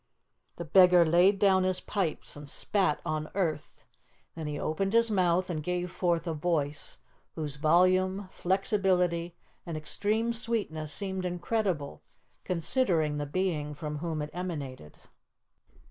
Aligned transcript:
The 0.55 0.65
beggar 0.65 1.05
laid 1.05 1.37
down 1.37 1.63
his 1.63 1.79
pipes 1.79 2.35
and 2.35 2.49
spat 2.49 2.99
on 3.05 3.29
earth. 3.35 3.85
Then 4.33 4.47
he 4.47 4.59
opened 4.59 4.93
his 4.93 5.11
mouth 5.11 5.47
and 5.47 5.61
gave 5.61 5.91
forth 5.91 6.25
a 6.25 6.33
voice 6.33 6.97
whose 7.35 7.57
volume, 7.57 8.27
flexibility, 8.31 9.35
and 9.63 9.77
extreme 9.77 10.33
sweetness 10.33 10.91
seemed 10.91 11.23
incredible, 11.23 12.01
considering 12.45 13.19
the 13.19 13.27
being 13.27 13.75
from 13.75 13.99
whom 13.99 14.23
it 14.23 14.31
emanated. 14.33 14.97